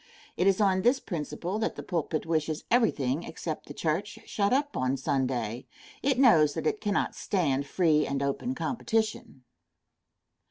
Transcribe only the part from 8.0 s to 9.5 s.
and open competition.